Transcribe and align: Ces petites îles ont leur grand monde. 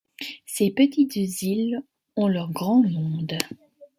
Ces 0.47 0.71
petites 0.71 1.15
îles 1.15 1.83
ont 2.15 2.27
leur 2.27 2.51
grand 2.51 2.81
monde. 2.81 3.37